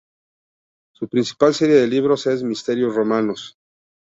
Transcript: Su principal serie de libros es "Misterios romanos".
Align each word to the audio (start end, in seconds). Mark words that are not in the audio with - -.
Su 0.95 1.07
principal 1.07 1.53
serie 1.53 1.75
de 1.75 1.85
libros 1.85 2.25
es 2.25 2.41
"Misterios 2.41 2.95
romanos". 2.95 3.59